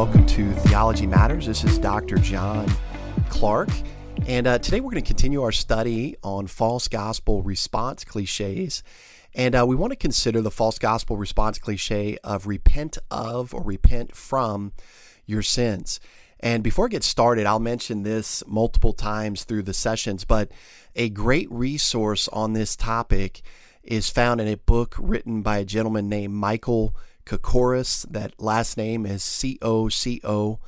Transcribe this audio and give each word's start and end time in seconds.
Welcome 0.00 0.24
to 0.28 0.50
Theology 0.54 1.06
Matters. 1.06 1.46
This 1.46 1.62
is 1.62 1.76
Dr. 1.76 2.16
John 2.16 2.66
Clark. 3.28 3.68
And 4.26 4.46
uh, 4.46 4.58
today 4.58 4.80
we're 4.80 4.92
going 4.92 5.04
to 5.04 5.06
continue 5.06 5.42
our 5.42 5.52
study 5.52 6.16
on 6.22 6.46
false 6.46 6.88
gospel 6.88 7.42
response 7.42 8.02
cliches. 8.02 8.82
And 9.34 9.54
uh, 9.54 9.66
we 9.68 9.76
want 9.76 9.92
to 9.92 9.98
consider 9.98 10.40
the 10.40 10.50
false 10.50 10.78
gospel 10.78 11.18
response 11.18 11.58
cliche 11.58 12.16
of 12.24 12.46
repent 12.46 12.96
of 13.10 13.52
or 13.52 13.62
repent 13.62 14.16
from 14.16 14.72
your 15.26 15.42
sins. 15.42 16.00
And 16.40 16.62
before 16.62 16.86
I 16.86 16.88
get 16.88 17.04
started, 17.04 17.44
I'll 17.44 17.60
mention 17.60 18.02
this 18.02 18.42
multiple 18.46 18.94
times 18.94 19.44
through 19.44 19.64
the 19.64 19.74
sessions, 19.74 20.24
but 20.24 20.50
a 20.96 21.10
great 21.10 21.52
resource 21.52 22.26
on 22.28 22.54
this 22.54 22.74
topic 22.74 23.42
is 23.82 24.08
found 24.08 24.40
in 24.40 24.48
a 24.48 24.56
book 24.56 24.96
written 24.98 25.42
by 25.42 25.58
a 25.58 25.64
gentleman 25.66 26.08
named 26.08 26.32
Michael 26.32 26.96
Cocoris. 27.30 28.04
That 28.10 28.34
last 28.40 28.76
name 28.76 29.06
is 29.06 29.22
C 29.22 29.56
O 29.62 29.88
C 29.88 30.20
O 30.24 30.58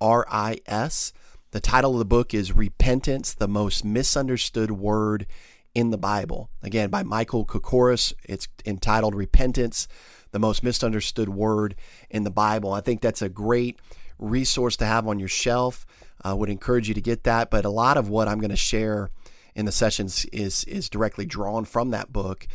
R 0.00 0.26
I 0.28 0.58
S. 0.66 1.12
The 1.52 1.60
title 1.60 1.92
of 1.92 2.00
the 2.00 2.04
book 2.04 2.34
is 2.34 2.52
Repentance, 2.52 3.32
the 3.32 3.46
Most 3.46 3.84
Misunderstood 3.84 4.72
Word 4.72 5.26
in 5.72 5.90
the 5.90 5.98
Bible. 5.98 6.50
Again, 6.64 6.90
by 6.90 7.04
Michael 7.04 7.44
Cocoris. 7.44 8.12
It's 8.24 8.48
entitled 8.66 9.14
Repentance, 9.14 9.86
the 10.32 10.40
Most 10.40 10.64
Misunderstood 10.64 11.28
Word 11.28 11.76
in 12.10 12.24
the 12.24 12.30
Bible. 12.30 12.72
I 12.72 12.80
think 12.80 13.00
that's 13.00 13.22
a 13.22 13.28
great 13.28 13.78
resource 14.18 14.76
to 14.78 14.86
have 14.86 15.06
on 15.06 15.20
your 15.20 15.28
shelf. 15.28 15.86
I 16.22 16.34
would 16.34 16.50
encourage 16.50 16.88
you 16.88 16.94
to 16.94 17.00
get 17.00 17.22
that. 17.22 17.52
But 17.52 17.64
a 17.64 17.70
lot 17.70 17.96
of 17.96 18.08
what 18.08 18.26
I'm 18.26 18.40
going 18.40 18.50
to 18.50 18.56
share 18.56 19.10
in 19.54 19.64
the 19.64 19.70
sessions 19.70 20.24
is 20.32 20.64
is 20.64 20.88
directly 20.88 21.24
drawn 21.24 21.64
from 21.64 21.90
that 21.90 22.12
book 22.12 22.48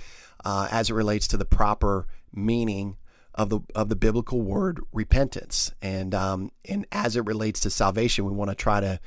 uh, 0.43 0.67
as 0.71 0.89
it 0.89 0.93
relates 0.93 1.25
to 1.29 1.37
the 1.37 1.45
proper 1.45 2.05
meaning 2.33 2.97
of 3.35 3.49
the 3.49 3.59
of 3.75 3.89
the 3.89 3.95
biblical 3.95 4.41
word 4.41 4.81
repentance, 4.91 5.71
and 5.81 6.15
um, 6.15 6.51
and 6.67 6.85
as 6.91 7.15
it 7.15 7.25
relates 7.25 7.59
to 7.61 7.69
salvation, 7.69 8.25
we 8.25 8.31
want 8.31 8.49
to 8.49 8.55
try 8.55 8.79
to 8.79 8.99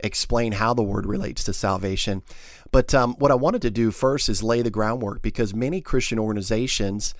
explain 0.00 0.52
how 0.52 0.74
the 0.74 0.82
word 0.82 1.06
relates 1.06 1.44
to 1.44 1.52
salvation. 1.52 2.22
But 2.72 2.94
um, 2.94 3.14
what 3.18 3.30
I 3.30 3.36
wanted 3.36 3.62
to 3.62 3.70
do 3.70 3.90
first 3.90 4.28
is 4.28 4.42
lay 4.42 4.62
the 4.62 4.70
groundwork 4.70 5.22
because 5.22 5.54
many 5.54 5.80
Christian 5.80 6.18
organizations, 6.18 7.14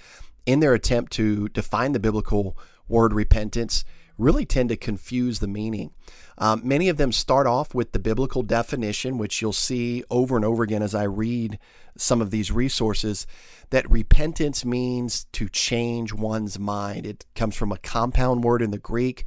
in 0.46 0.60
their 0.60 0.74
attempt 0.74 1.12
to 1.12 1.48
define 1.48 1.92
the 1.92 2.00
biblical 2.00 2.58
word 2.88 3.12
repentance, 3.12 3.84
really 4.18 4.44
tend 4.44 4.68
to 4.68 4.76
confuse 4.76 5.38
the 5.38 5.48
meaning. 5.48 5.90
Um, 6.38 6.60
many 6.64 6.88
of 6.88 6.96
them 6.96 7.12
start 7.12 7.46
off 7.46 7.74
with 7.74 7.92
the 7.92 7.98
biblical 7.98 8.42
definition, 8.42 9.18
which 9.18 9.40
you'll 9.40 9.52
see 9.52 10.04
over 10.10 10.36
and 10.36 10.44
over 10.44 10.62
again 10.62 10.82
as 10.82 10.94
I 10.94 11.04
read 11.04 11.58
some 11.96 12.20
of 12.20 12.30
these 12.30 12.50
resources, 12.50 13.26
that 13.70 13.90
repentance 13.90 14.64
means 14.64 15.24
to 15.32 15.48
change 15.48 16.12
one's 16.12 16.58
mind. 16.58 17.06
It 17.06 17.24
comes 17.34 17.56
from 17.56 17.72
a 17.72 17.78
compound 17.78 18.44
word 18.44 18.62
in 18.62 18.70
the 18.70 18.78
Greek. 18.78 19.24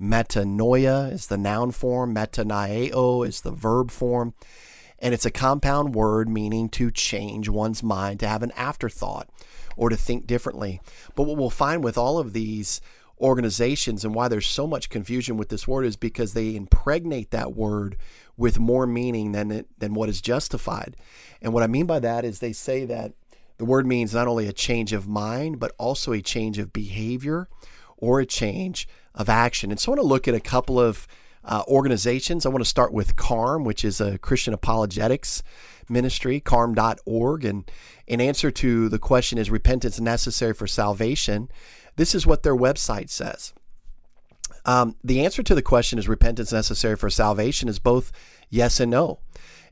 Metanoia 0.00 1.12
is 1.12 1.26
the 1.26 1.36
noun 1.36 1.72
form, 1.72 2.14
metanoeo 2.14 3.26
is 3.26 3.42
the 3.42 3.50
verb 3.50 3.90
form. 3.90 4.34
And 4.98 5.14
it's 5.14 5.26
a 5.26 5.30
compound 5.30 5.94
word 5.94 6.28
meaning 6.28 6.68
to 6.70 6.90
change 6.90 7.48
one's 7.48 7.82
mind, 7.82 8.20
to 8.20 8.28
have 8.28 8.42
an 8.42 8.52
afterthought, 8.52 9.30
or 9.76 9.88
to 9.88 9.96
think 9.96 10.26
differently. 10.26 10.80
But 11.14 11.22
what 11.22 11.38
we'll 11.38 11.48
find 11.48 11.82
with 11.82 11.96
all 11.96 12.18
of 12.18 12.34
these 12.34 12.82
organizations 13.20 14.04
and 14.04 14.14
why 14.14 14.28
there's 14.28 14.46
so 14.46 14.66
much 14.66 14.88
confusion 14.88 15.36
with 15.36 15.48
this 15.48 15.68
word 15.68 15.84
is 15.84 15.96
because 15.96 16.32
they 16.32 16.56
impregnate 16.56 17.30
that 17.30 17.54
word 17.54 17.96
with 18.36 18.58
more 18.58 18.86
meaning 18.86 19.32
than 19.32 19.50
it, 19.50 19.66
than 19.78 19.94
what 19.94 20.08
is 20.08 20.20
justified. 20.20 20.96
And 21.42 21.52
what 21.52 21.62
I 21.62 21.66
mean 21.66 21.86
by 21.86 21.98
that 22.00 22.24
is 22.24 22.38
they 22.38 22.52
say 22.52 22.84
that 22.86 23.12
the 23.58 23.64
word 23.64 23.86
means 23.86 24.14
not 24.14 24.26
only 24.26 24.46
a 24.46 24.52
change 24.52 24.92
of 24.92 25.06
mind 25.06 25.60
but 25.60 25.72
also 25.78 26.12
a 26.12 26.22
change 26.22 26.58
of 26.58 26.72
behavior 26.72 27.48
or 27.98 28.20
a 28.20 28.26
change 28.26 28.88
of 29.14 29.28
action. 29.28 29.70
And 29.70 29.78
so 29.78 29.92
I 29.92 29.96
want 29.96 30.00
to 30.00 30.08
look 30.08 30.26
at 30.26 30.34
a 30.34 30.40
couple 30.40 30.80
of 30.80 31.06
uh, 31.44 31.62
organizations. 31.68 32.44
I 32.44 32.48
want 32.48 32.64
to 32.64 32.68
start 32.68 32.92
with 32.92 33.16
CARM, 33.16 33.64
which 33.64 33.84
is 33.84 34.00
a 34.00 34.18
Christian 34.18 34.54
apologetics 34.54 35.42
ministry, 35.90 36.40
carm.org. 36.40 37.44
And 37.44 37.70
in 38.06 38.20
answer 38.20 38.50
to 38.50 38.88
the 38.88 38.98
question, 38.98 39.38
is 39.38 39.50
repentance 39.50 40.00
necessary 40.00 40.54
for 40.54 40.66
salvation? 40.66 41.50
This 41.96 42.14
is 42.14 42.26
what 42.26 42.42
their 42.42 42.56
website 42.56 43.10
says. 43.10 43.52
Um, 44.64 44.96
the 45.02 45.24
answer 45.24 45.42
to 45.42 45.54
the 45.54 45.62
question, 45.62 45.98
is 45.98 46.08
repentance 46.08 46.52
necessary 46.52 46.96
for 46.96 47.10
salvation, 47.10 47.68
is 47.68 47.78
both 47.78 48.12
yes 48.48 48.80
and 48.80 48.90
no. 48.90 49.20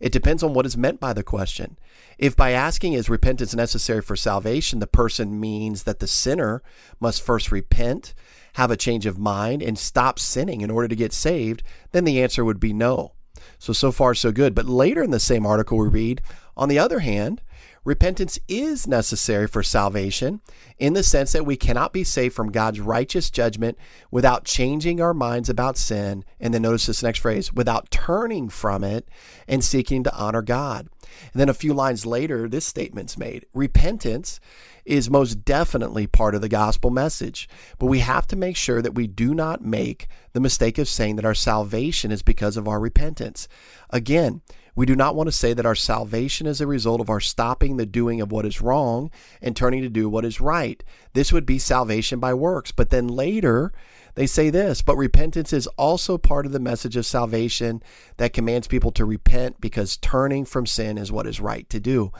It 0.01 0.12
depends 0.12 0.43
on 0.43 0.55
what 0.55 0.67
is 0.67 0.77
meant 0.77 1.01
by 1.01 1.12
the 1.12 1.23
question. 1.23 1.77
If 2.19 2.37
by 2.37 2.53
asking, 2.53 2.93
is 2.93 3.09
repentance 3.09 3.55
necessary 3.55 4.03
for 4.03 4.17
salvation, 4.17 4.79
the 4.79 4.87
person 4.87 5.41
means 5.41 5.83
that 5.85 5.99
the 5.99 6.06
sinner 6.06 6.62
must 7.00 7.23
first 7.23 7.53
repent, 7.53 8.15
have 8.55 8.71
a 8.71 8.77
change 8.77 9.06
of 9.06 9.19
mind, 9.19 9.62
and 9.62 9.79
stop 9.79 10.19
sinning 10.19 10.61
in 10.61 10.71
order 10.71 10.89
to 10.89 10.97
get 10.97 11.12
saved, 11.12 11.62
then 11.93 12.05
the 12.05 12.23
answer 12.23 12.45
would 12.45 12.61
be 12.61 12.73
no. 12.73 13.12
So, 13.59 13.73
so 13.73 13.93
far, 13.93 14.15
so 14.15 14.33
good. 14.33 14.55
But 14.55 14.67
later 14.67 15.03
in 15.03 15.11
the 15.11 15.21
same 15.21 15.45
article, 15.45 15.79
we 15.79 15.89
read, 15.89 16.23
on 16.59 16.69
the 16.69 16.79
other 16.79 16.99
hand, 16.99 17.41
Repentance 17.89 18.39
is 18.49 18.87
necessary 18.87 19.47
for 19.47 19.63
salvation 19.63 20.43
in 20.79 20.93
the 20.93 21.03
sense 21.03 21.33
that 21.33 21.47
we 21.47 21.57
cannot 21.57 21.91
be 21.91 22.05
saved 22.05 22.35
from 22.35 22.53
God's 22.53 22.81
righteous 22.81 23.31
judgment 23.31 23.79
without 24.11 24.45
changing 24.45 25.01
our 25.01 25.15
minds 25.15 25.49
about 25.49 25.79
sin. 25.79 26.23
And 26.39 26.53
then 26.53 26.61
notice 26.61 26.85
this 26.85 27.03
next 27.03 27.21
phrase 27.21 27.51
without 27.51 27.91
turning 27.91 28.51
from 28.51 28.85
it 28.85 29.09
and 29.47 29.65
seeking 29.65 30.05
to 30.05 30.15
honor 30.15 30.43
God. 30.43 30.89
And 31.33 31.41
then 31.41 31.49
a 31.49 31.55
few 31.55 31.73
lines 31.73 32.05
later, 32.05 32.47
this 32.47 32.67
statement's 32.67 33.17
made 33.17 33.47
Repentance 33.55 34.39
is 34.85 35.09
most 35.09 35.45
definitely 35.47 36.07
part 36.07 36.35
of 36.35 36.43
the 36.43 36.49
gospel 36.51 36.91
message, 36.91 37.49
but 37.79 37.87
we 37.87 38.01
have 38.01 38.27
to 38.27 38.37
make 38.37 38.57
sure 38.57 38.83
that 38.83 38.95
we 38.95 39.07
do 39.07 39.35
not 39.35 39.63
make 39.63 40.09
the 40.35 40.41
mistake 40.41 40.77
of 40.77 40.89
saying 40.89 41.17
that 41.17 41.25
our 41.25 41.35
salvation 41.35 42.11
is 42.11 42.23
because 42.23 42.59
of 42.59 42.69
our 42.69 42.81
repentance. 42.81 43.49
Again, 43.91 44.43
we 44.78 44.87
do 44.87 44.94
not 44.94 45.16
want 45.16 45.27
to 45.27 45.33
say 45.33 45.53
that 45.53 45.66
our 45.66 45.75
salvation 45.75 46.47
is 46.47 46.61
a 46.61 46.66
result 46.66 47.00
of 47.00 47.11
our 47.11 47.19
stopping 47.19 47.78
the 47.78 47.84
doing 47.84 48.21
of 48.21 48.31
what 48.31 48.47
is 48.47 48.61
wrong 48.61 49.11
and 49.43 49.56
turning 49.56 49.83
to 49.83 49.89
do 49.89 50.09
what 50.09 50.25
is 50.25 50.41
right. 50.41 50.84
This 51.15 51.33
would 51.33 51.44
be 51.44 51.59
salvation 51.59 52.21
by 52.21 52.33
works. 52.33 52.71
But 52.71 52.91
then 52.91 53.09
later, 53.09 53.72
they 54.15 54.28
say 54.28 54.50
this, 54.50 54.81
but 54.81 54.97
repentance 54.97 55.53
is 55.53 55.67
also 55.77 56.17
part 56.17 56.47
of 56.47 56.53
the 56.53 56.61
message 56.61 56.94
of 56.94 57.06
salvation 57.06 57.83
that 58.19 58.33
commands 58.33 58.69
people 58.69 58.93
to 58.93 59.05
repent 59.05 59.61
because 59.61 59.97
turning 59.97 60.44
from 60.44 60.65
sin 60.65 60.97
is 60.97 61.11
what 61.11 61.27
is 61.27 61.41
right 61.41 61.69
to 61.71 61.81
do. 61.81 62.12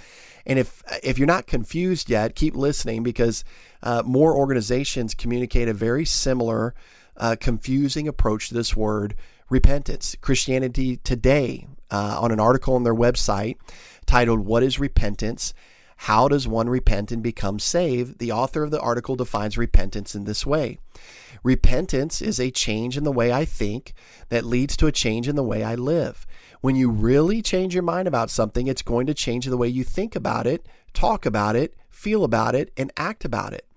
And 0.45 0.59
if 0.59 0.83
if 1.05 1.17
you're 1.17 1.29
not 1.29 1.47
confused 1.47 2.11
yet, 2.11 2.35
keep 2.35 2.57
listening 2.57 3.05
because 3.05 3.45
uh, 3.85 4.03
more 4.05 4.37
organizations 4.37 5.15
communicate 5.15 5.69
a 5.69 5.75
very 5.75 6.05
similar, 6.05 6.75
uh, 7.17 7.37
confusing 7.39 8.09
approach 8.09 8.49
to 8.49 8.55
this 8.55 8.75
word 8.75 9.15
repentance. 9.49 10.17
Christianity 10.21 10.97
Today 10.97 11.69
uh, 11.91 12.19
on 12.21 12.33
an 12.33 12.41
article 12.41 12.75
on 12.75 12.85
their 12.85 12.95
website 12.95 13.57
titled 14.07 14.41
What 14.41 14.63
is 14.63 14.79
Repentance? 14.79 15.55
How 16.03 16.29
does 16.29 16.47
one 16.47 16.69
repent 16.69 17.11
and 17.11 17.23
become 17.23 17.59
saved? 17.59 18.19
The 18.19 18.31
author 18.31 18.63
of 18.63 18.71
the 18.71 18.81
article 18.81 19.17
defines 19.17 19.59
repentance 19.59 20.15
in 20.15 20.25
this 20.25 20.47
way 20.47 20.79
Repentance 21.43 22.23
is 22.23 22.39
a 22.39 22.51
change 22.51 22.97
in 22.97 23.05
the 23.05 23.13
way 23.13 23.33
I 23.33 23.45
think 23.45 23.95
that 24.29 24.45
leads 24.45 24.77
to 24.79 24.87
a 24.87 24.93
change 24.93 25.29
in 25.29 25.37
the 25.37 25.43
way 25.43 25.63
I 25.63 25.75
live. 25.75 26.27
When 26.61 26.77
you 26.77 26.91
really 26.91 27.43
change 27.43 27.75
your 27.75 27.83
mind 27.83 28.09
about 28.09 28.31
something, 28.31 28.67
it's 28.67 28.83
going 28.83 29.07
to 29.07 29.15
change 29.15 29.47
the 29.47 29.57
way 29.57 29.69
you 29.69 29.85
think 29.85 30.17
about 30.17 30.47
it, 30.47 30.67
talk 30.93 31.25
about 31.25 31.55
it, 31.55 31.75
feel 31.91 32.25
about 32.25 32.55
it, 32.55 32.73
and 32.77 32.93
act 32.97 33.25
about 33.25 33.53
it. 33.53 33.68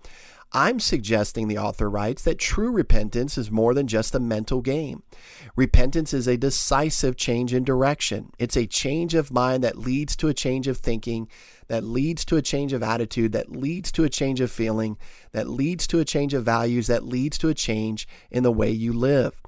I'm 0.54 0.82
suggesting, 0.82 1.48
the 1.48 1.58
author 1.58 1.90
writes, 1.90 2.24
that 2.24 2.38
true 2.38 2.72
repentance 2.72 3.38
is 3.38 3.50
more 3.50 3.74
than 3.74 3.88
just 3.88 4.14
a 4.14 4.20
mental 4.20 4.62
game. 4.62 5.04
Repentance 5.56 6.14
is 6.14 6.28
a 6.28 6.36
decisive 6.36 7.16
change 7.16 7.54
in 7.54 7.64
direction. 7.64 8.32
It's 8.38 8.58
a 8.58 8.68
change 8.68 9.16
of 9.16 9.32
mind 9.32 9.64
that 9.64 9.78
leads 9.78 10.16
to 10.18 10.28
a 10.28 10.34
change 10.34 10.68
of 10.68 10.78
thinking, 10.78 11.30
that 11.68 11.86
leads 11.86 12.26
to 12.26 12.36
a 12.36 12.42
change 12.42 12.74
of 12.74 12.84
attitude, 12.84 13.32
that 13.32 13.52
leads 13.52 13.94
to 13.94 14.04
a 14.04 14.10
change 14.10 14.42
of 14.42 14.52
feeling, 14.52 14.98
that 15.32 15.48
leads 15.48 15.88
to 15.88 16.00
a 16.00 16.06
change 16.06 16.34
of 16.34 16.44
values, 16.44 16.88
that 16.88 17.06
leads 17.06 17.38
to 17.38 17.48
a 17.48 17.54
change 17.54 18.08
in 18.30 18.44
the 18.44 18.52
way 18.52 18.70
you 18.70 18.92
live. 18.92 19.42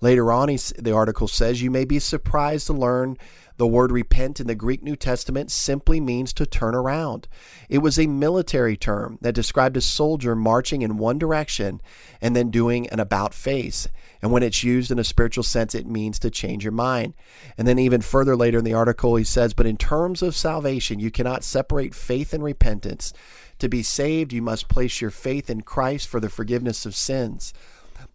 Later 0.00 0.30
on, 0.30 0.48
the 0.78 0.92
article 0.92 1.28
says 1.28 1.62
you 1.62 1.70
may 1.70 1.84
be 1.84 1.98
surprised 1.98 2.66
to 2.66 2.72
learn 2.72 3.16
the 3.56 3.66
word 3.66 3.92
repent 3.92 4.40
in 4.40 4.46
the 4.46 4.54
Greek 4.54 4.82
New 4.82 4.96
Testament 4.96 5.50
simply 5.50 6.00
means 6.00 6.32
to 6.32 6.46
turn 6.46 6.74
around. 6.74 7.28
It 7.68 7.78
was 7.78 7.98
a 7.98 8.06
military 8.06 8.76
term 8.76 9.18
that 9.20 9.34
described 9.34 9.76
a 9.76 9.80
soldier 9.80 10.34
marching 10.34 10.82
in 10.82 10.98
one 10.98 11.18
direction 11.18 11.80
and 12.20 12.34
then 12.34 12.50
doing 12.50 12.88
an 12.88 12.98
about 12.98 13.32
face. 13.32 13.86
And 14.20 14.32
when 14.32 14.42
it's 14.42 14.64
used 14.64 14.90
in 14.90 14.98
a 14.98 15.04
spiritual 15.04 15.44
sense, 15.44 15.74
it 15.74 15.86
means 15.86 16.18
to 16.20 16.30
change 16.30 16.64
your 16.64 16.72
mind. 16.72 17.14
And 17.56 17.68
then, 17.68 17.78
even 17.78 18.00
further 18.00 18.34
later 18.34 18.58
in 18.58 18.64
the 18.64 18.74
article, 18.74 19.16
he 19.16 19.24
says, 19.24 19.54
But 19.54 19.66
in 19.66 19.76
terms 19.76 20.22
of 20.22 20.34
salvation, 20.34 20.98
you 20.98 21.10
cannot 21.10 21.44
separate 21.44 21.94
faith 21.94 22.32
and 22.32 22.42
repentance. 22.42 23.12
To 23.58 23.68
be 23.68 23.82
saved, 23.82 24.32
you 24.32 24.42
must 24.42 24.68
place 24.68 25.00
your 25.00 25.10
faith 25.10 25.48
in 25.48 25.60
Christ 25.60 26.08
for 26.08 26.20
the 26.20 26.30
forgiveness 26.30 26.86
of 26.86 26.96
sins. 26.96 27.52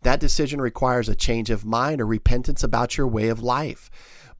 That 0.02 0.20
decision 0.20 0.62
requires 0.62 1.10
a 1.10 1.16
change 1.16 1.50
of 1.50 1.66
mind 1.66 2.02
or 2.02 2.06
repentance 2.06 2.64
about 2.64 2.98
your 2.98 3.08
way 3.08 3.28
of 3.28 3.42
life. 3.42 3.90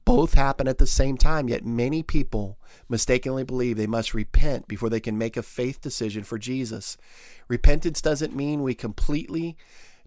Both 0.04 0.34
happen 0.34 0.66
at 0.66 0.78
the 0.78 0.86
same 0.86 1.16
time, 1.16 1.48
yet 1.48 1.64
many 1.64 2.02
people 2.02 2.58
mistakenly 2.88 3.44
believe 3.44 3.76
they 3.76 3.86
must 3.86 4.14
repent 4.14 4.66
before 4.66 4.88
they 4.88 5.00
can 5.00 5.18
make 5.18 5.36
a 5.36 5.42
faith 5.42 5.80
decision 5.80 6.24
for 6.24 6.38
Jesus. 6.38 6.96
Repentance 7.48 8.00
doesn't 8.00 8.34
mean 8.34 8.62
we 8.62 8.74
completely 8.74 9.56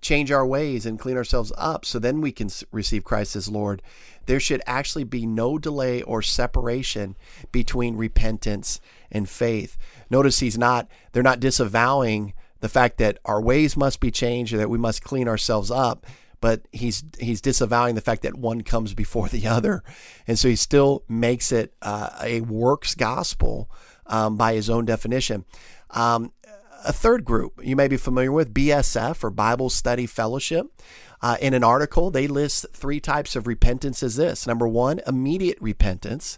change 0.03 0.31
our 0.31 0.45
ways 0.45 0.85
and 0.85 0.99
clean 0.99 1.17
ourselves 1.17 1.51
up 1.57 1.85
so 1.85 1.97
then 1.97 2.21
we 2.21 2.31
can 2.31 2.49
receive 2.71 3.03
Christ 3.03 3.35
as 3.35 3.49
Lord, 3.49 3.81
there 4.25 4.39
should 4.39 4.61
actually 4.67 5.05
be 5.05 5.25
no 5.25 5.57
delay 5.57 6.01
or 6.03 6.21
separation 6.21 7.15
between 7.51 7.97
repentance 7.97 8.79
and 9.11 9.27
faith. 9.27 9.77
Notice 10.09 10.39
he's 10.39 10.57
not, 10.57 10.87
they're 11.11 11.23
not 11.23 11.39
disavowing 11.39 12.33
the 12.59 12.69
fact 12.69 12.97
that 12.97 13.17
our 13.25 13.41
ways 13.41 13.75
must 13.75 13.99
be 13.99 14.11
changed 14.11 14.53
or 14.53 14.57
that 14.57 14.69
we 14.69 14.77
must 14.77 15.03
clean 15.03 15.27
ourselves 15.27 15.71
up 15.71 16.05
but 16.43 16.67
he's 16.73 17.05
he's 17.19 17.39
disavowing 17.39 17.95
the 17.95 18.01
fact 18.01 18.21
that 18.23 18.35
one 18.35 18.63
comes 18.63 18.93
before 18.93 19.29
the 19.29 19.47
other, 19.47 19.81
and 20.27 20.37
so 20.37 20.49
he 20.49 20.57
still 20.57 21.05
makes 21.07 21.53
it 21.53 21.73
uh, 21.81 22.09
a 22.21 22.41
works 22.41 22.95
gospel 22.95 23.71
um, 24.07 24.35
by 24.35 24.53
his 24.53 24.69
own 24.69 24.83
definition. 24.83 25.45
Um, 25.91 26.33
a 26.85 26.91
third 26.91 27.23
group 27.23 27.61
you 27.63 27.77
may 27.77 27.87
be 27.87 27.95
familiar 27.95 28.33
with, 28.33 28.53
BSF 28.53 29.23
or 29.23 29.29
Bible 29.29 29.69
Study 29.69 30.05
Fellowship. 30.05 30.67
Uh, 31.21 31.37
in 31.39 31.53
an 31.53 31.63
article, 31.63 32.11
they 32.11 32.27
list 32.27 32.65
three 32.73 32.99
types 32.99 33.37
of 33.37 33.47
repentance 33.47 34.03
as 34.03 34.17
this. 34.17 34.45
Number 34.45 34.67
one, 34.67 34.99
immediate 35.07 35.57
repentance, 35.61 36.37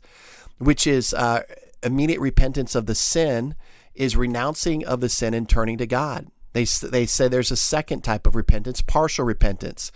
which 0.59 0.85
is 0.85 1.15
uh, 1.15 1.41
immediate 1.81 2.19
repentance 2.19 2.75
of 2.75 2.85
the 2.85 2.93
sin, 2.93 3.55
is 3.95 4.15
renouncing 4.15 4.85
of 4.85 5.01
the 5.01 5.09
sin 5.09 5.33
and 5.33 5.49
turning 5.49 5.79
to 5.79 5.87
God. 5.87 6.27
They, 6.55 6.63
they 6.63 7.05
say 7.05 7.27
there's 7.27 7.51
a 7.51 7.57
second 7.57 8.05
type 8.05 8.25
of 8.25 8.33
repentance, 8.33 8.81
partial 8.81 9.25
repentance. 9.25 9.91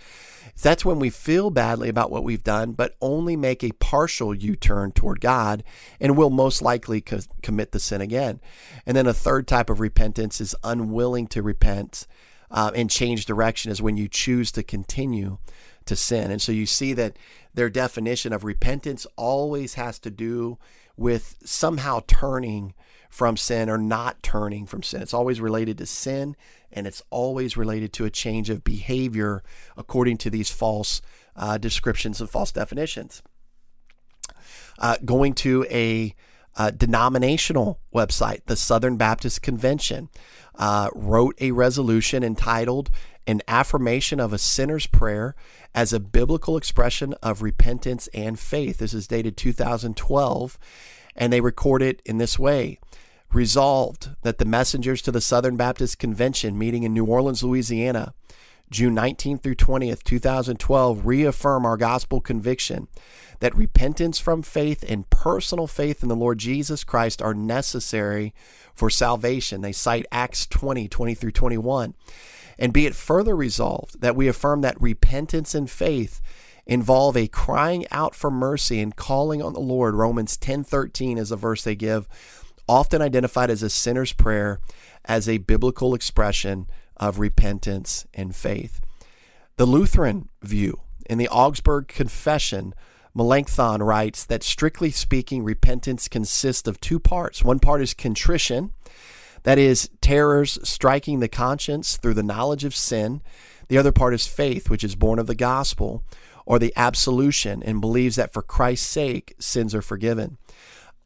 That's 0.60 0.84
when 0.84 0.98
we 0.98 1.08
feel 1.08 1.48
badly 1.48 1.88
about 1.88 2.10
what 2.10 2.22
we've 2.22 2.44
done, 2.44 2.72
but 2.72 2.96
only 3.00 3.34
make 3.34 3.64
a 3.64 3.72
partial 3.72 4.34
U 4.34 4.54
turn 4.56 4.92
toward 4.92 5.22
God 5.22 5.64
and 5.98 6.18
will 6.18 6.28
most 6.28 6.60
likely 6.60 7.00
co- 7.00 7.20
commit 7.42 7.72
the 7.72 7.80
sin 7.80 8.02
again. 8.02 8.42
And 8.84 8.94
then 8.94 9.06
a 9.06 9.14
third 9.14 9.48
type 9.48 9.70
of 9.70 9.80
repentance 9.80 10.38
is 10.38 10.54
unwilling 10.62 11.28
to 11.28 11.42
repent 11.42 12.06
uh, 12.50 12.72
and 12.74 12.90
change 12.90 13.24
direction, 13.24 13.72
is 13.72 13.80
when 13.80 13.96
you 13.96 14.06
choose 14.06 14.52
to 14.52 14.62
continue 14.62 15.38
to 15.86 15.96
sin. 15.96 16.30
And 16.30 16.42
so 16.42 16.52
you 16.52 16.66
see 16.66 16.92
that 16.92 17.16
their 17.54 17.70
definition 17.70 18.34
of 18.34 18.44
repentance 18.44 19.06
always 19.16 19.74
has 19.74 19.98
to 20.00 20.10
do 20.10 20.58
with 20.94 21.38
somehow 21.42 22.02
turning 22.06 22.74
from 23.10 23.36
sin 23.36 23.68
or 23.68 23.76
not 23.76 24.22
turning 24.22 24.64
from 24.64 24.82
sin. 24.82 25.02
It's 25.02 25.12
always 25.12 25.40
related 25.40 25.76
to 25.78 25.86
sin 25.86 26.36
and 26.72 26.86
it's 26.86 27.02
always 27.10 27.56
related 27.56 27.92
to 27.94 28.04
a 28.04 28.10
change 28.10 28.48
of 28.48 28.64
behavior 28.64 29.42
according 29.76 30.16
to 30.18 30.30
these 30.30 30.50
false 30.50 31.02
uh, 31.36 31.58
descriptions 31.58 32.20
and 32.20 32.30
false 32.30 32.52
definitions. 32.52 33.22
Uh, 34.78 34.96
going 35.04 35.34
to 35.34 35.66
a 35.68 36.14
uh, 36.56 36.70
denominational 36.70 37.80
website, 37.94 38.44
the 38.46 38.56
Southern 38.56 38.96
Baptist 38.96 39.42
Convention, 39.42 40.08
uh, 40.56 40.88
wrote 40.94 41.34
a 41.40 41.50
resolution 41.52 42.22
entitled 42.22 42.90
An 43.26 43.42
Affirmation 43.48 44.20
of 44.20 44.32
a 44.32 44.38
Sinner's 44.38 44.86
Prayer 44.86 45.34
as 45.74 45.92
a 45.92 46.00
Biblical 46.00 46.56
Expression 46.56 47.14
of 47.22 47.42
Repentance 47.42 48.08
and 48.14 48.38
Faith. 48.38 48.78
This 48.78 48.94
is 48.94 49.06
dated 49.06 49.36
2012, 49.36 50.58
and 51.16 51.32
they 51.32 51.40
record 51.40 51.82
it 51.82 52.02
in 52.04 52.18
this 52.18 52.38
way 52.38 52.78
resolved 53.32 54.10
that 54.22 54.38
the 54.38 54.44
messengers 54.44 55.02
to 55.02 55.12
the 55.12 55.20
Southern 55.20 55.56
Baptist 55.56 55.98
Convention 55.98 56.58
meeting 56.58 56.82
in 56.82 56.92
New 56.92 57.04
Orleans, 57.04 57.42
Louisiana, 57.42 58.12
June 58.70 58.94
19th 58.94 59.42
through 59.42 59.56
20th, 59.56 60.02
2012, 60.04 61.06
reaffirm 61.06 61.66
our 61.66 61.76
gospel 61.76 62.20
conviction 62.20 62.88
that 63.40 63.54
repentance 63.56 64.18
from 64.18 64.42
faith 64.42 64.84
and 64.86 65.10
personal 65.10 65.66
faith 65.66 66.02
in 66.02 66.08
the 66.08 66.16
Lord 66.16 66.38
Jesus 66.38 66.84
Christ 66.84 67.20
are 67.20 67.34
necessary 67.34 68.32
for 68.74 68.90
salvation. 68.90 69.60
They 69.60 69.72
cite 69.72 70.06
Acts 70.12 70.46
20, 70.46 70.88
20 70.88 71.14
through 71.14 71.32
21. 71.32 71.94
And 72.58 72.72
be 72.72 72.86
it 72.86 72.94
further 72.94 73.34
resolved 73.34 74.02
that 74.02 74.14
we 74.14 74.28
affirm 74.28 74.60
that 74.60 74.80
repentance 74.80 75.54
and 75.54 75.68
faith 75.68 76.20
involve 76.70 77.16
a 77.16 77.26
crying 77.26 77.84
out 77.90 78.14
for 78.14 78.30
mercy 78.30 78.80
and 78.80 78.94
calling 78.94 79.42
on 79.42 79.52
the 79.52 79.60
Lord. 79.60 79.94
Romans 79.94 80.38
10:13 80.38 81.18
is 81.18 81.32
a 81.32 81.36
verse 81.36 81.64
they 81.64 81.74
give 81.74 82.08
often 82.68 83.02
identified 83.02 83.50
as 83.50 83.64
a 83.64 83.68
sinner's 83.68 84.12
prayer 84.12 84.60
as 85.04 85.28
a 85.28 85.38
biblical 85.38 85.92
expression 85.92 86.68
of 86.96 87.18
repentance 87.18 88.06
and 88.14 88.36
faith. 88.36 88.80
The 89.56 89.66
Lutheran 89.66 90.28
view 90.40 90.80
in 91.08 91.18
the 91.18 91.28
Augsburg 91.28 91.88
Confession, 91.88 92.72
Melanchthon 93.12 93.82
writes 93.82 94.24
that 94.24 94.44
strictly 94.44 94.92
speaking, 94.92 95.42
repentance 95.42 96.06
consists 96.06 96.68
of 96.68 96.80
two 96.80 97.00
parts. 97.00 97.42
One 97.42 97.58
part 97.58 97.82
is 97.82 97.92
contrition, 97.92 98.70
that 99.42 99.58
is, 99.58 99.90
terrors 100.00 100.60
striking 100.62 101.18
the 101.18 101.28
conscience 101.28 101.96
through 101.96 102.14
the 102.14 102.22
knowledge 102.22 102.62
of 102.62 102.76
sin. 102.76 103.22
The 103.66 103.78
other 103.78 103.90
part 103.90 104.14
is 104.14 104.28
faith, 104.28 104.70
which 104.70 104.84
is 104.84 104.94
born 104.94 105.18
of 105.18 105.26
the 105.26 105.34
gospel, 105.34 106.04
or 106.50 106.58
the 106.58 106.72
absolution, 106.74 107.62
and 107.62 107.80
believes 107.80 108.16
that 108.16 108.32
for 108.32 108.42
Christ's 108.42 108.88
sake, 108.88 109.36
sins 109.38 109.72
are 109.72 109.80
forgiven. 109.80 110.36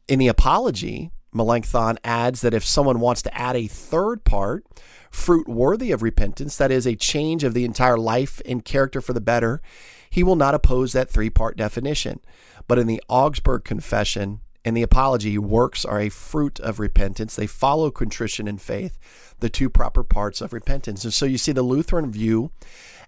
In 0.07 0.17
the 0.17 0.27
Apology, 0.27 1.11
Melanchthon 1.31 1.99
adds 2.03 2.41
that 2.41 2.55
if 2.55 2.65
someone 2.65 2.99
wants 2.99 3.21
to 3.21 3.37
add 3.37 3.55
a 3.55 3.67
third 3.67 4.23
part, 4.23 4.65
fruit 5.11 5.47
worthy 5.47 5.91
of 5.91 6.01
repentance, 6.01 6.57
that 6.57 6.71
is, 6.71 6.87
a 6.87 6.95
change 6.95 7.43
of 7.43 7.53
the 7.53 7.63
entire 7.63 7.95
life 7.95 8.41
and 8.43 8.65
character 8.65 9.01
for 9.01 9.13
the 9.13 9.21
better, 9.21 9.61
he 10.09 10.23
will 10.23 10.35
not 10.35 10.55
oppose 10.55 10.93
that 10.93 11.11
three 11.11 11.29
part 11.29 11.57
definition. 11.57 12.21
But 12.67 12.79
in 12.79 12.87
the 12.87 13.03
Augsburg 13.07 13.65
Confession 13.65 14.39
and 14.65 14.75
the 14.75 14.81
Apology, 14.81 15.37
works 15.37 15.85
are 15.85 16.01
a 16.01 16.09
fruit 16.09 16.59
of 16.59 16.79
repentance. 16.79 17.35
They 17.35 17.45
follow 17.45 17.91
contrition 17.91 18.47
and 18.47 18.59
faith, 18.59 18.97
the 19.41 19.49
two 19.49 19.69
proper 19.69 20.03
parts 20.03 20.41
of 20.41 20.53
repentance. 20.53 21.03
And 21.03 21.13
so 21.13 21.27
you 21.27 21.37
see, 21.37 21.51
the 21.51 21.61
Lutheran 21.61 22.11
view 22.11 22.49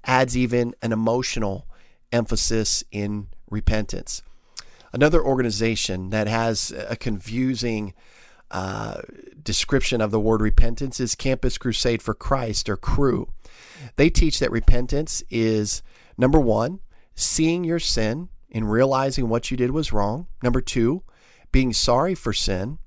adds 0.05 0.37
even 0.37 0.75
an 0.83 0.91
emotional 0.91 1.65
emphasis 2.11 2.83
in 2.91 3.27
repentance. 3.49 4.21
Another 4.93 5.21
organization 5.21 6.09
that 6.09 6.27
has 6.27 6.73
a 6.87 6.95
confusing 6.95 7.93
uh, 8.49 9.01
description 9.43 9.99
of 10.01 10.11
the 10.11 10.19
word 10.19 10.41
repentance 10.41 10.99
is 10.99 11.15
Campus 11.15 11.57
Crusade 11.57 12.01
for 12.01 12.13
Christ 12.13 12.69
or 12.69 12.77
CRU. 12.77 13.31
They 13.97 14.09
teach 14.09 14.39
that 14.39 14.51
repentance 14.51 15.23
is 15.29 15.81
number 16.17 16.39
one, 16.39 16.79
seeing 17.15 17.63
your 17.63 17.79
sin 17.79 18.29
and 18.51 18.71
realizing 18.71 19.27
what 19.27 19.51
you 19.51 19.57
did 19.57 19.71
was 19.71 19.91
wrong. 19.91 20.27
Number 20.41 20.61
two, 20.61 21.03
being 21.51 21.73
sorry 21.73 22.15
for 22.15 22.33
sin. 22.33 22.79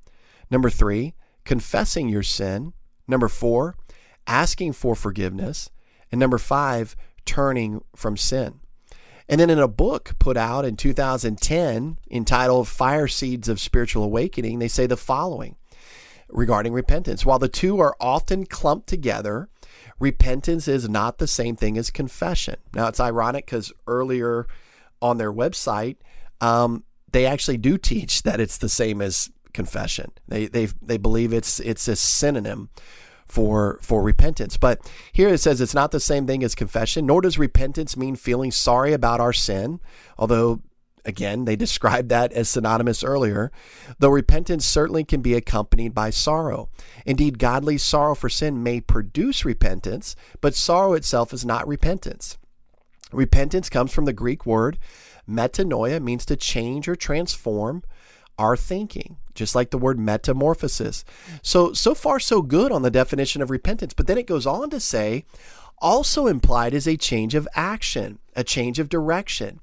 Number 0.51 0.71
three, 0.71 1.15
confessing 1.45 2.09
your 2.09 2.23
sin. 2.23 2.73
Number 3.07 3.29
four, 3.29 3.77
asking 4.27 4.73
for 4.73 4.95
forgiveness. 4.95 5.71
And 6.11 6.19
number 6.19 6.39
five, 6.39 6.97
turning 7.25 7.83
from 7.95 8.17
sin. 8.17 8.61
And 9.31 9.41
then 9.41 9.49
in 9.49 9.61
a 9.61 9.69
book 9.69 10.17
put 10.19 10.37
out 10.37 10.65
in 10.65 10.77
2010 10.77 11.99
entitled 12.11 12.67
Fire 12.67 13.07
Seeds 13.07 13.49
of 13.49 13.61
Spiritual 13.61 14.03
Awakening, 14.03 14.59
they 14.59 14.67
say 14.67 14.87
the 14.87 14.97
following 14.97 15.55
regarding 16.29 16.73
repentance. 16.73 17.25
While 17.25 17.39
the 17.39 17.49
two 17.49 17.79
are 17.79 17.95
often 18.01 18.45
clumped 18.45 18.89
together, 18.89 19.49
repentance 20.01 20.67
is 20.67 20.89
not 20.89 21.19
the 21.19 21.29
same 21.29 21.55
thing 21.55 21.79
as 21.79 21.93
confession. 21.93 22.57
Now, 22.75 22.89
it's 22.89 22.99
ironic 22.99 23.47
because 23.47 23.73
earlier 23.87 24.49
on 25.01 25.19
their 25.19 25.33
website, 25.33 25.99
um, 26.41 26.83
they 27.13 27.25
actually 27.25 27.59
do 27.59 27.79
teach 27.79 28.25
that 28.25 28.41
it's 28.41 28.59
the 28.59 28.69
same 28.69 29.01
as 29.01 29.31
confession. 29.53 30.11
They 30.27 30.47
they 30.47 30.67
they 30.83 30.97
believe 30.97 31.33
it's 31.33 31.61
it's 31.61 31.87
a 31.87 31.95
synonym 31.95 32.71
for 33.31 33.79
for 33.83 34.03
repentance. 34.03 34.57
But 34.57 34.91
here 35.13 35.29
it 35.29 35.39
says 35.39 35.61
it's 35.61 35.75
not 35.75 35.91
the 35.91 36.01
same 36.01 36.27
thing 36.27 36.43
as 36.45 36.55
confession, 36.55 37.07
nor 37.07 37.21
does 37.21 37.39
repentance 37.39 37.97
mean 37.97 38.17
feeling 38.17 38.51
sorry 38.51 38.93
about 38.93 39.21
our 39.21 39.33
sin, 39.33 39.81
although 40.19 40.63
again 41.05 41.47
they 41.47 41.57
described 41.57 42.09
that 42.11 42.33
as 42.33 42.49
synonymous 42.49 43.03
earlier, 43.03 43.51
though 43.99 44.11
repentance 44.11 44.67
certainly 44.67 45.05
can 45.05 45.23
be 45.23 45.35
accompanied 45.35 45.95
by 45.95 46.11
sorrow. 46.11 46.69
Indeed, 47.07 47.39
godly 47.39 47.79
sorrow 47.79 48.15
for 48.15 48.29
sin 48.29 48.63
may 48.63 48.81
produce 48.81 49.45
repentance, 49.45 50.17
but 50.41 50.55
sorrow 50.55 50.95
itself 50.95 51.33
is 51.33 51.45
not 51.45 51.67
repentance. 51.67 52.37
Repentance 53.13 53.69
comes 53.69 53.93
from 53.93 54.05
the 54.05 54.13
Greek 54.13 54.47
word 54.47 54.79
metanoia 55.29 56.03
means 56.03 56.27
to 56.27 56.37
change 56.37 56.89
or 56.89 56.97
transform 56.97 57.83
our 58.41 58.57
thinking, 58.57 59.19
just 59.35 59.55
like 59.55 59.71
the 59.71 59.79
word 59.79 59.99
metamorphosis. 59.99 61.05
So, 61.43 61.75
so 61.75 61.95
far, 61.95 62.19
so 62.19 62.41
good 62.41 62.73
on 62.73 62.81
the 62.81 62.91
definition 62.91 63.43
of 63.43 63.51
repentance. 63.51 63.93
But 63.93 64.07
then 64.07 64.17
it 64.17 64.27
goes 64.27 64.47
on 64.47 64.71
to 64.71 64.81
say, 64.81 65.27
also 65.79 66.27
implied 66.27 66.73
is 66.73 66.89
a 66.89 66.97
change 66.97 67.35
of 67.35 67.47
action, 67.55 68.19
a 68.35 68.43
change 68.43 68.79
of 68.79 68.89
direction. 68.89 69.61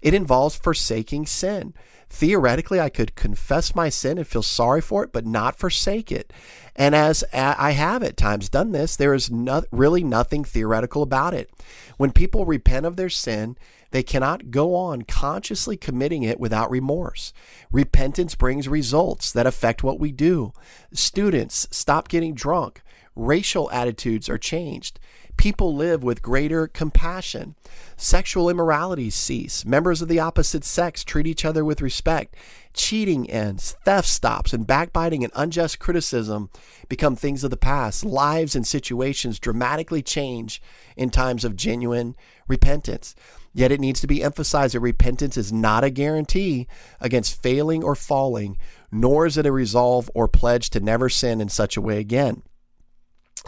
It 0.00 0.14
involves 0.14 0.56
forsaking 0.56 1.26
sin. 1.26 1.74
Theoretically, 2.08 2.80
I 2.80 2.88
could 2.88 3.16
confess 3.16 3.74
my 3.74 3.88
sin 3.88 4.16
and 4.18 4.26
feel 4.26 4.42
sorry 4.42 4.80
for 4.80 5.02
it, 5.02 5.12
but 5.12 5.26
not 5.26 5.58
forsake 5.58 6.12
it. 6.12 6.32
And 6.76 6.94
as 6.94 7.24
I 7.32 7.72
have 7.72 8.04
at 8.04 8.16
times 8.16 8.48
done 8.48 8.70
this, 8.70 8.94
there 8.94 9.14
is 9.14 9.28
not, 9.30 9.64
really 9.72 10.04
nothing 10.04 10.44
theoretical 10.44 11.02
about 11.02 11.34
it. 11.34 11.50
When 11.98 12.12
people 12.12 12.46
repent 12.46 12.86
of 12.86 12.96
their 12.96 13.10
sin, 13.10 13.56
they 13.90 14.02
cannot 14.02 14.50
go 14.50 14.74
on 14.74 15.02
consciously 15.02 15.76
committing 15.76 16.22
it 16.22 16.40
without 16.40 16.70
remorse. 16.70 17.32
Repentance 17.72 18.34
brings 18.34 18.68
results 18.68 19.32
that 19.32 19.46
affect 19.46 19.82
what 19.82 20.00
we 20.00 20.12
do. 20.12 20.52
Students, 20.92 21.66
stop 21.70 22.08
getting 22.08 22.34
drunk. 22.34 22.82
Racial 23.16 23.70
attitudes 23.70 24.28
are 24.28 24.38
changed. 24.38 25.00
People 25.40 25.74
live 25.74 26.04
with 26.04 26.20
greater 26.20 26.66
compassion. 26.66 27.54
Sexual 27.96 28.50
immoralities 28.50 29.14
cease. 29.14 29.64
Members 29.64 30.02
of 30.02 30.08
the 30.08 30.20
opposite 30.20 30.64
sex 30.64 31.02
treat 31.02 31.26
each 31.26 31.46
other 31.46 31.64
with 31.64 31.80
respect. 31.80 32.36
Cheating 32.74 33.30
ends. 33.30 33.74
Theft 33.86 34.06
stops. 34.06 34.52
And 34.52 34.66
backbiting 34.66 35.24
and 35.24 35.32
unjust 35.34 35.78
criticism 35.78 36.50
become 36.90 37.16
things 37.16 37.42
of 37.42 37.50
the 37.50 37.56
past. 37.56 38.04
Lives 38.04 38.54
and 38.54 38.66
situations 38.66 39.38
dramatically 39.38 40.02
change 40.02 40.60
in 40.94 41.08
times 41.08 41.42
of 41.42 41.56
genuine 41.56 42.16
repentance. 42.46 43.14
Yet 43.54 43.72
it 43.72 43.80
needs 43.80 44.02
to 44.02 44.06
be 44.06 44.22
emphasized 44.22 44.74
that 44.74 44.80
repentance 44.80 45.38
is 45.38 45.50
not 45.50 45.84
a 45.84 45.88
guarantee 45.88 46.68
against 47.00 47.42
failing 47.42 47.82
or 47.82 47.94
falling, 47.94 48.58
nor 48.92 49.24
is 49.24 49.38
it 49.38 49.46
a 49.46 49.52
resolve 49.52 50.10
or 50.14 50.28
pledge 50.28 50.68
to 50.68 50.80
never 50.80 51.08
sin 51.08 51.40
in 51.40 51.48
such 51.48 51.78
a 51.78 51.80
way 51.80 51.98
again. 51.98 52.42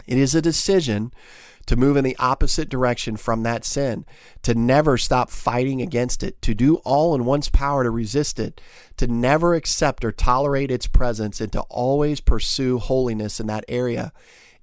It 0.07 0.17
is 0.17 0.33
a 0.33 0.41
decision 0.41 1.13
to 1.65 1.75
move 1.75 1.95
in 1.95 2.03
the 2.03 2.17
opposite 2.17 2.69
direction 2.69 3.15
from 3.15 3.43
that 3.43 3.63
sin, 3.63 4.05
to 4.41 4.53
never 4.53 4.97
stop 4.97 5.29
fighting 5.29 5.81
against 5.81 6.23
it, 6.23 6.41
to 6.41 6.53
do 6.53 6.75
all 6.77 7.15
in 7.15 7.25
one's 7.25 7.49
power 7.49 7.83
to 7.83 7.89
resist 7.89 8.39
it, 8.39 8.59
to 8.97 9.07
never 9.07 9.55
accept 9.55 10.03
or 10.03 10.11
tolerate 10.11 10.71
its 10.71 10.87
presence, 10.87 11.39
and 11.39 11.51
to 11.51 11.61
always 11.61 12.19
pursue 12.19 12.79
holiness 12.79 13.39
in 13.39 13.47
that 13.47 13.65
area. 13.67 14.11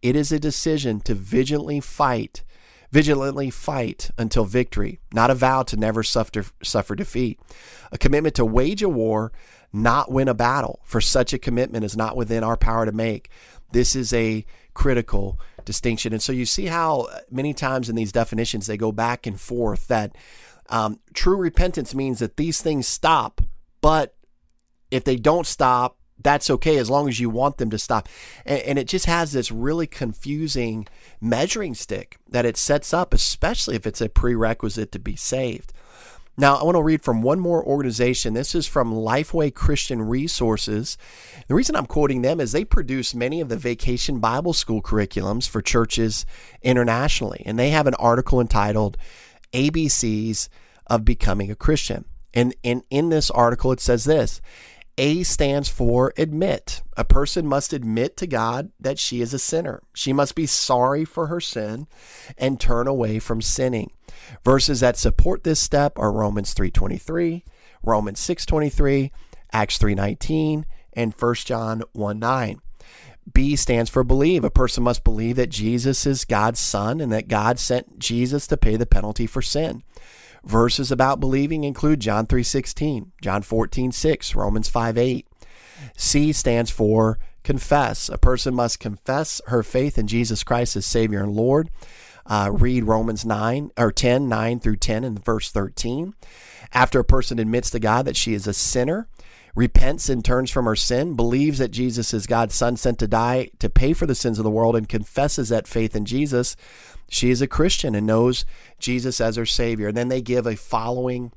It 0.02 0.16
is 0.16 0.32
a 0.32 0.38
decision 0.38 1.00
to 1.00 1.14
vigilantly 1.14 1.80
fight, 1.80 2.42
vigilantly 2.90 3.50
fight 3.50 4.10
until 4.18 4.44
victory, 4.44 5.00
not 5.12 5.30
a 5.30 5.34
vow 5.34 5.62
to 5.64 5.76
never 5.76 6.02
suffer, 6.02 6.44
suffer 6.62 6.94
defeat. 6.94 7.40
A 7.92 7.98
commitment 7.98 8.34
to 8.36 8.44
wage 8.44 8.82
a 8.82 8.88
war, 8.88 9.32
not 9.72 10.10
win 10.10 10.28
a 10.28 10.34
battle, 10.34 10.80
for 10.84 11.00
such 11.00 11.32
a 11.32 11.38
commitment 11.38 11.84
is 11.84 11.96
not 11.96 12.16
within 12.16 12.42
our 12.42 12.56
power 12.56 12.84
to 12.84 12.92
make. 12.92 13.30
This 13.72 13.94
is 13.94 14.12
a 14.12 14.44
critical 14.74 15.38
distinction. 15.64 16.12
And 16.12 16.22
so 16.22 16.32
you 16.32 16.46
see 16.46 16.66
how 16.66 17.08
many 17.30 17.54
times 17.54 17.88
in 17.88 17.96
these 17.96 18.12
definitions 18.12 18.66
they 18.66 18.76
go 18.76 18.92
back 18.92 19.26
and 19.26 19.40
forth 19.40 19.88
that 19.88 20.16
um, 20.68 21.00
true 21.14 21.36
repentance 21.36 21.94
means 21.94 22.20
that 22.20 22.36
these 22.36 22.62
things 22.62 22.86
stop, 22.86 23.40
but 23.80 24.14
if 24.90 25.04
they 25.04 25.16
don't 25.16 25.46
stop, 25.46 25.96
that's 26.22 26.50
okay 26.50 26.76
as 26.76 26.90
long 26.90 27.08
as 27.08 27.18
you 27.18 27.30
want 27.30 27.56
them 27.56 27.70
to 27.70 27.78
stop. 27.78 28.08
And, 28.44 28.60
and, 28.62 28.78
it 28.78 28.86
just 28.86 29.06
has 29.06 29.32
this 29.32 29.50
really 29.50 29.86
confusing 29.86 30.86
measuring 31.20 31.74
stick 31.74 32.18
that 32.28 32.44
it 32.44 32.56
sets 32.56 32.92
up, 32.92 33.14
especially 33.14 33.74
if 33.74 33.86
it's 33.86 34.00
a 34.00 34.08
prerequisite 34.08 34.92
to 34.92 34.98
be 34.98 35.16
saved. 35.16 35.72
Now, 36.36 36.56
I 36.56 36.64
want 36.64 36.76
to 36.76 36.82
read 36.82 37.02
from 37.02 37.22
one 37.22 37.38
more 37.38 37.62
organization. 37.62 38.34
This 38.34 38.54
is 38.54 38.66
from 38.66 38.92
Lifeway 38.92 39.52
Christian 39.52 40.00
Resources. 40.00 40.96
The 41.48 41.54
reason 41.54 41.76
I'm 41.76 41.86
quoting 41.86 42.22
them 42.22 42.40
is 42.40 42.52
they 42.52 42.64
produce 42.64 43.14
many 43.14 43.40
of 43.40 43.48
the 43.48 43.56
vacation 43.56 44.20
Bible 44.20 44.52
school 44.52 44.80
curriculums 44.80 45.48
for 45.48 45.60
churches 45.60 46.24
internationally. 46.62 47.42
And 47.44 47.58
they 47.58 47.70
have 47.70 47.86
an 47.86 47.94
article 47.94 48.40
entitled 48.40 48.96
ABCs 49.52 50.48
of 50.86 51.04
Becoming 51.04 51.50
a 51.50 51.56
Christian. 51.56 52.04
And, 52.32 52.54
and 52.64 52.82
in 52.90 53.10
this 53.10 53.30
article, 53.30 53.72
it 53.72 53.80
says 53.80 54.04
this 54.04 54.40
a 55.00 55.22
stands 55.22 55.66
for 55.70 56.12
admit. 56.18 56.82
A 56.94 57.04
person 57.04 57.46
must 57.46 57.72
admit 57.72 58.18
to 58.18 58.26
God 58.26 58.70
that 58.78 58.98
she 58.98 59.22
is 59.22 59.32
a 59.32 59.38
sinner. 59.38 59.82
She 59.94 60.12
must 60.12 60.34
be 60.34 60.44
sorry 60.44 61.06
for 61.06 61.28
her 61.28 61.40
sin 61.40 61.86
and 62.36 62.60
turn 62.60 62.86
away 62.86 63.18
from 63.18 63.40
sinning. 63.40 63.92
Verses 64.44 64.80
that 64.80 64.98
support 64.98 65.42
this 65.42 65.58
step 65.58 65.98
are 65.98 66.12
Romans 66.12 66.52
3:23, 66.52 67.44
Romans 67.82 68.20
6:23, 68.20 69.10
Acts 69.54 69.78
3:19, 69.78 70.66
and 70.92 71.14
1 71.14 71.46
John 71.46 71.82
1:9. 71.94 72.60
B 73.32 73.56
stands 73.56 73.88
for 73.88 74.04
believe. 74.04 74.44
A 74.44 74.50
person 74.50 74.84
must 74.84 75.02
believe 75.02 75.36
that 75.36 75.48
Jesus 75.48 76.04
is 76.04 76.26
God's 76.26 76.60
son 76.60 77.00
and 77.00 77.10
that 77.10 77.26
God 77.26 77.58
sent 77.58 77.98
Jesus 77.98 78.46
to 78.48 78.58
pay 78.58 78.76
the 78.76 78.84
penalty 78.84 79.26
for 79.26 79.40
sin. 79.40 79.82
Verses 80.44 80.90
about 80.90 81.20
believing 81.20 81.64
include 81.64 82.00
John 82.00 82.26
3:16, 82.26 83.12
John 83.20 83.42
14:6, 83.42 84.34
Romans 84.34 84.68
5:8. 84.68 85.26
C 85.96 86.32
stands 86.32 86.70
for 86.70 87.18
confess. 87.42 88.08
A 88.08 88.18
person 88.18 88.54
must 88.54 88.80
confess 88.80 89.40
her 89.46 89.62
faith 89.62 89.98
in 89.98 90.06
Jesus 90.06 90.42
Christ 90.44 90.76
as 90.76 90.86
Savior 90.86 91.22
and 91.22 91.34
Lord. 91.34 91.70
Uh, 92.26 92.50
read 92.52 92.84
Romans 92.84 93.24
9 93.24 93.70
or 93.76 93.90
10, 93.90 94.28
9 94.28 94.60
through 94.60 94.76
10 94.76 95.04
and 95.04 95.24
verse 95.24 95.50
13. 95.50 96.14
After 96.72 97.00
a 97.00 97.04
person 97.04 97.38
admits 97.38 97.70
to 97.70 97.80
God 97.80 98.04
that 98.04 98.16
she 98.16 98.34
is 98.34 98.46
a 98.46 98.52
sinner, 98.52 99.08
repents 99.54 100.08
and 100.08 100.24
turns 100.24 100.50
from 100.50 100.64
her 100.64 100.76
sin, 100.76 101.14
believes 101.14 101.58
that 101.58 101.70
Jesus 101.70 102.14
is 102.14 102.26
God's 102.26 102.54
son 102.54 102.76
sent 102.76 102.98
to 103.00 103.08
die 103.08 103.50
to 103.58 103.68
pay 103.68 103.92
for 103.92 104.06
the 104.06 104.14
sins 104.14 104.38
of 104.38 104.44
the 104.44 104.50
world, 104.50 104.76
and 104.76 104.88
confesses 104.88 105.48
that 105.48 105.68
faith 105.68 105.96
in 105.96 106.04
Jesus, 106.04 106.56
she 107.08 107.30
is 107.30 107.42
a 107.42 107.46
Christian 107.46 107.94
and 107.94 108.06
knows 108.06 108.44
Jesus 108.78 109.20
as 109.20 109.36
her 109.36 109.46
Savior. 109.46 109.88
And 109.88 109.96
then 109.96 110.08
they 110.08 110.22
give 110.22 110.46
a 110.46 110.56
following, 110.56 111.32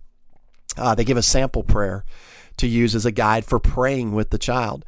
uh, 0.78 0.96
they 0.96 1.04
give 1.04 1.18
a 1.18 1.24
sample 1.24 1.64
prayer 1.64 2.06
to 2.58 2.68
use 2.68 2.94
as 2.96 3.06
a 3.06 3.12
guide 3.12 3.46
for 3.46 3.60
praying 3.60 4.14
with 4.14 4.30
the 4.30 4.38
child. 4.38 4.86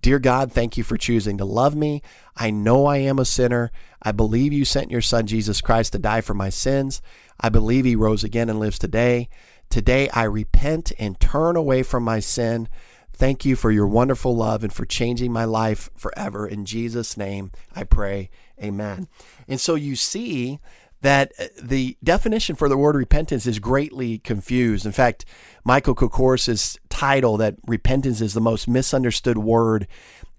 Dear 0.00 0.20
God, 0.20 0.52
thank 0.52 0.76
you 0.76 0.84
for 0.84 0.96
choosing 0.96 1.38
to 1.38 1.44
love 1.44 1.74
me. 1.74 2.02
I 2.36 2.50
know 2.50 2.86
I 2.86 2.98
am 2.98 3.18
a 3.18 3.24
sinner. 3.24 3.72
I 4.00 4.12
believe 4.12 4.52
you 4.52 4.64
sent 4.64 4.92
your 4.92 5.00
son 5.00 5.26
Jesus 5.26 5.60
Christ 5.60 5.92
to 5.92 5.98
die 5.98 6.20
for 6.20 6.34
my 6.34 6.50
sins. 6.50 7.02
I 7.40 7.48
believe 7.48 7.84
he 7.84 7.96
rose 7.96 8.22
again 8.22 8.48
and 8.48 8.60
lives 8.60 8.78
today. 8.78 9.28
Today 9.70 10.08
I 10.10 10.24
repent 10.24 10.92
and 10.98 11.18
turn 11.20 11.56
away 11.56 11.82
from 11.82 12.02
my 12.02 12.20
sin. 12.20 12.68
Thank 13.12 13.44
you 13.44 13.56
for 13.56 13.70
your 13.70 13.86
wonderful 13.86 14.34
love 14.36 14.62
and 14.62 14.72
for 14.72 14.86
changing 14.86 15.32
my 15.32 15.44
life 15.44 15.90
forever. 15.96 16.46
In 16.46 16.64
Jesus' 16.64 17.16
name, 17.16 17.50
I 17.74 17.84
pray. 17.84 18.30
Amen. 18.62 19.08
And 19.48 19.60
so 19.60 19.74
you 19.74 19.96
see 19.96 20.60
that 21.00 21.32
uh, 21.38 21.46
the 21.60 21.96
definition 22.02 22.56
for 22.56 22.68
the 22.68 22.76
word 22.76 22.96
repentance 22.96 23.46
is 23.46 23.58
greatly 23.58 24.18
confused. 24.18 24.86
In 24.86 24.92
fact, 24.92 25.24
Michael 25.64 25.94
Cocoris' 25.94 26.76
title 26.88 27.36
that 27.36 27.56
repentance 27.66 28.20
is 28.20 28.34
the 28.34 28.40
most 28.40 28.68
misunderstood 28.68 29.38
word 29.38 29.86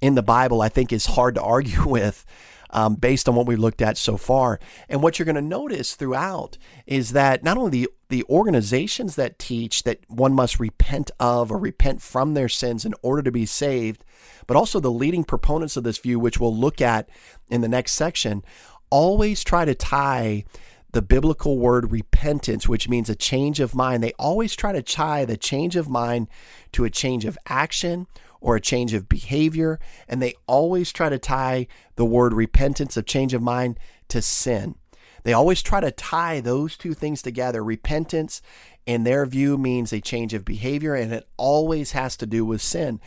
in 0.01 0.15
the 0.15 0.23
Bible, 0.23 0.61
I 0.61 0.69
think 0.69 0.91
is 0.91 1.05
hard 1.05 1.35
to 1.35 1.41
argue 1.41 1.87
with. 1.87 2.25
Um, 2.71 2.93
based 2.93 3.27
on 3.27 3.33
what 3.33 3.47
we 3.47 3.55
looked 3.55 3.81
at 3.81 3.97
so 3.97 4.15
far. 4.15 4.59
And 4.87 5.01
what 5.01 5.17
you're 5.17 5.25
going 5.25 5.35
to 5.35 5.41
notice 5.41 5.95
throughout 5.95 6.59
is 6.85 7.13
that 7.13 7.43
not 7.43 7.57
only 7.57 7.71
the, 7.71 7.89
the 8.09 8.23
organizations 8.29 9.15
that 9.15 9.39
teach 9.39 9.81
that 9.83 10.01
one 10.07 10.33
must 10.33 10.59
repent 10.59 11.09
of 11.19 11.51
or 11.51 11.57
repent 11.57 11.99
from 11.99 12.35
their 12.35 12.47
sins 12.47 12.85
in 12.85 12.93
order 13.01 13.23
to 13.23 13.31
be 13.31 13.47
saved, 13.47 14.03
but 14.45 14.55
also 14.55 14.79
the 14.79 14.91
leading 14.91 15.23
proponents 15.23 15.77
of 15.77 15.83
this 15.83 15.97
view, 15.97 16.19
which 16.19 16.39
we'll 16.39 16.55
look 16.55 16.79
at 16.79 17.09
in 17.49 17.61
the 17.61 17.67
next 17.67 17.93
section, 17.93 18.43
always 18.91 19.43
try 19.43 19.65
to 19.65 19.73
tie 19.73 20.43
the 20.91 21.01
biblical 21.01 21.59
word 21.59 21.91
repentance, 21.91 22.67
which 22.67 22.89
means 22.89 23.09
a 23.09 23.15
change 23.15 23.59
of 23.59 23.75
mind, 23.75 24.03
they 24.03 24.13
always 24.13 24.55
try 24.55 24.71
to 24.71 24.81
tie 24.81 25.23
the 25.25 25.37
change 25.37 25.75
of 25.75 25.87
mind 25.87 26.27
to 26.71 26.83
a 26.83 26.89
change 26.89 27.25
of 27.25 27.37
action 27.47 28.07
or 28.41 28.55
a 28.55 28.61
change 28.61 28.93
of 28.93 29.09
behavior. 29.09 29.79
And 30.07 30.21
they 30.21 30.35
always 30.47 30.91
try 30.91 31.09
to 31.09 31.19
tie 31.19 31.67
the 31.95 32.05
word 32.05 32.33
repentance, 32.33 32.97
of 32.97 33.05
change 33.05 33.33
of 33.33 33.41
mind, 33.41 33.79
to 34.09 34.21
sin. 34.21 34.75
They 35.23 35.33
always 35.33 35.61
try 35.61 35.81
to 35.81 35.91
tie 35.91 36.39
those 36.39 36.77
two 36.77 36.93
things 36.93 37.21
together. 37.21 37.63
Repentance, 37.63 38.41
in 38.85 39.03
their 39.03 39.25
view, 39.25 39.57
means 39.57 39.91
a 39.91 39.99
change 39.99 40.33
of 40.33 40.45
behavior, 40.45 40.95
and 40.95 41.13
it 41.13 41.27
always 41.37 41.91
has 41.91 42.15
to 42.17 42.25
do 42.25 42.45
with 42.45 42.61
sin. 42.61 42.99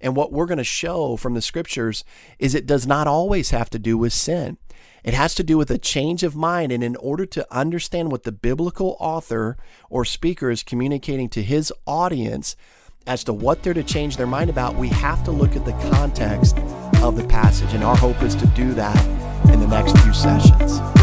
And 0.00 0.16
what 0.16 0.32
we're 0.32 0.46
going 0.46 0.58
to 0.58 0.64
show 0.64 1.16
from 1.16 1.34
the 1.34 1.42
scriptures 1.42 2.04
is 2.38 2.54
it 2.54 2.66
does 2.66 2.86
not 2.86 3.06
always 3.06 3.50
have 3.50 3.68
to 3.70 3.78
do 3.78 3.98
with 3.98 4.12
sin. 4.12 4.58
It 5.04 5.14
has 5.14 5.34
to 5.36 5.42
do 5.42 5.56
with 5.56 5.70
a 5.70 5.78
change 5.78 6.22
of 6.22 6.36
mind. 6.36 6.72
And 6.72 6.82
in 6.82 6.96
order 6.96 7.26
to 7.26 7.46
understand 7.54 8.12
what 8.12 8.24
the 8.24 8.32
biblical 8.32 8.96
author 9.00 9.56
or 9.90 10.04
speaker 10.04 10.50
is 10.50 10.62
communicating 10.62 11.28
to 11.30 11.42
his 11.42 11.72
audience 11.86 12.56
as 13.08 13.24
to 13.24 13.32
what 13.32 13.62
they're 13.62 13.74
to 13.74 13.82
change 13.82 14.18
their 14.18 14.26
mind 14.26 14.50
about, 14.50 14.76
we 14.76 14.88
have 14.88 15.24
to 15.24 15.30
look 15.32 15.56
at 15.56 15.64
the 15.64 15.72
context 15.90 16.58
of 17.02 17.16
the 17.16 17.26
passage. 17.26 17.72
And 17.72 17.82
our 17.82 17.96
hope 17.96 18.22
is 18.22 18.34
to 18.36 18.46
do 18.48 18.74
that 18.74 19.04
in 19.50 19.60
the 19.60 19.66
next 19.66 19.98
few 19.98 20.12
sessions. 20.12 20.97